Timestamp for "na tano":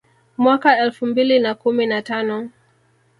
1.85-2.49